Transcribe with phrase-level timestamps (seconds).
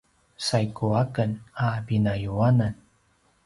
[0.47, 1.31] saigu aken
[1.65, 2.73] a pinayuanan